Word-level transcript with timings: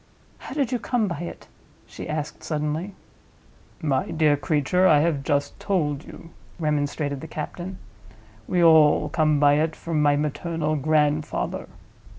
"How 0.39 0.55
did 0.55 0.71
you 0.71 0.79
come 0.79 1.07
by 1.07 1.19
it?" 1.19 1.47
she 1.85 2.09
asked, 2.09 2.41
suddenly. 2.43 2.95
"My 3.83 4.09
dear 4.09 4.35
creature, 4.35 4.87
I 4.87 4.97
have 5.01 5.21
just 5.23 5.59
told 5.59 6.03
you," 6.05 6.31
remonstrated 6.57 7.21
the 7.21 7.27
captain. 7.27 7.77
"We 8.47 8.63
all 8.63 9.09
come 9.09 9.39
by 9.39 9.59
it 9.59 9.75
from 9.75 10.01
my 10.01 10.15
maternal 10.15 10.75
grandfather." 10.75 11.67